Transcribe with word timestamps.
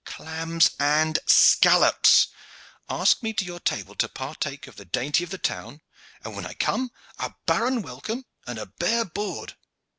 Clams 0.03 0.71
and 0.79 1.19
scallops! 1.27 2.29
Ask 2.89 3.21
me 3.21 3.33
to 3.33 3.45
your 3.45 3.59
table 3.59 3.93
to 3.93 4.09
partake 4.09 4.65
of 4.65 4.75
the 4.75 4.83
dainty 4.83 5.23
of 5.23 5.29
the 5.29 5.37
town, 5.37 5.81
and 6.25 6.35
when 6.35 6.43
I 6.47 6.53
come 6.55 6.91
a 7.19 7.35
barren 7.45 7.83
welcome 7.83 8.25
and 8.47 8.57
a 8.57 8.65
bare 8.65 9.05
board! 9.05 9.53